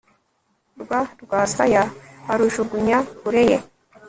[0.81, 1.83] rwa rwasaya
[2.31, 3.57] arujugunya kure ye